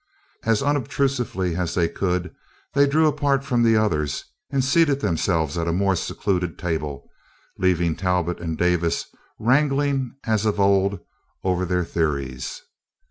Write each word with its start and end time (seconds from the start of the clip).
As 0.45 0.63
unobtrusively 0.63 1.55
as 1.55 1.75
they 1.75 1.87
could, 1.87 2.33
they 2.73 2.87
drew 2.87 3.05
apart 3.05 3.43
from 3.45 3.61
the 3.61 3.77
others 3.77 4.25
and 4.49 4.63
seated 4.63 4.99
themselves 4.99 5.59
at 5.59 5.67
a 5.67 5.71
more 5.71 5.95
secluded 5.95 6.57
table, 6.57 7.07
leaving 7.59 7.95
Talbot 7.95 8.39
and 8.39 8.57
Davis 8.57 9.05
wrangling, 9.37 10.15
as 10.23 10.43
of 10.43 10.59
old, 10.59 10.99
over 11.43 11.65
their 11.65 11.85
theories. 11.85 12.63